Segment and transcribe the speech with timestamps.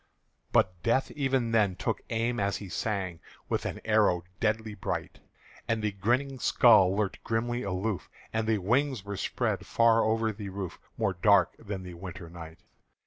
[0.51, 3.19] But death even then took aim as he sang
[3.49, 5.19] With an arrow deadly bright;
[5.67, 10.49] And the grinning skull lurked grimly aloof, And the wings were spread far over the
[10.49, 12.61] roof More dark than the winter night.